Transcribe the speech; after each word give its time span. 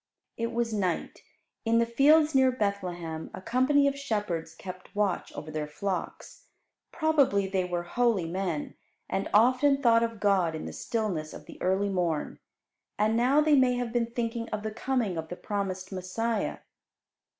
It 0.35 0.51
was 0.51 0.73
night. 0.73 1.21
In 1.63 1.77
the 1.77 1.85
fields 1.85 2.33
near 2.33 2.51
Bethlehem 2.51 3.29
a 3.35 3.39
company 3.39 3.87
of 3.87 3.95
shepherds 3.95 4.55
kept 4.55 4.95
watch 4.95 5.31
over 5.33 5.51
their 5.51 5.67
flocks. 5.67 6.45
Probably 6.91 7.45
they 7.47 7.65
were 7.65 7.83
holy 7.83 8.25
men, 8.25 8.73
and 9.07 9.29
often 9.31 9.79
thought 9.79 10.01
of 10.01 10.19
God 10.19 10.55
in 10.55 10.65
the 10.65 10.73
stillness 10.73 11.35
of 11.35 11.45
the 11.45 11.61
early 11.61 11.89
morn. 11.89 12.39
And 12.97 13.15
now 13.15 13.41
they 13.41 13.55
may 13.55 13.75
have 13.75 13.93
been 13.93 14.07
thinking 14.07 14.49
of 14.49 14.63
the 14.63 14.71
coming 14.71 15.19
of 15.19 15.29
the 15.29 15.35
promised 15.35 15.91
Messiah. 15.91 16.57